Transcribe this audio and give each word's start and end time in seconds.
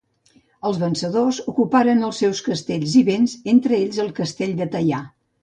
Els 0.69 0.77
vencedors 0.83 1.41
ocuparen 1.51 2.01
els 2.07 2.21
seus 2.23 2.41
castells 2.47 2.97
i 3.03 3.05
béns, 3.11 3.37
entre 3.55 3.79
ells 3.83 4.01
el 4.07 4.11
castell 4.23 4.59
de 4.65 4.71
Taià. 4.79 5.05